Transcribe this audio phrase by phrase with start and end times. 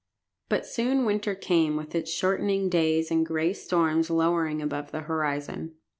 [0.49, 5.75] But soon winter came with its shortening days and gray storms lowering above the horizon.